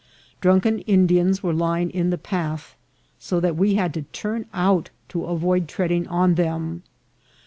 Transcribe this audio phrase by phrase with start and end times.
[0.41, 1.89] Drunken Indians were TUMBALA.
[1.91, 2.75] 267 lying in the path,
[3.19, 6.81] so that we had to turn out to avoid treading on them.